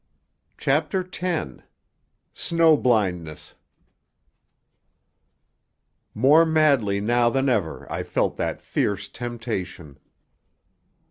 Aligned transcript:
CHAPTER 0.57 1.07
X 1.13 1.61
SNOW 2.33 2.75
BLINDNESS 2.77 3.53
More 6.15 6.43
madly 6.43 6.99
now 6.99 7.29
than 7.29 7.47
ever 7.47 7.85
I 7.87 8.01
felt 8.01 8.35
that 8.37 8.63
fierce 8.63 9.07
temptation. 9.07 9.99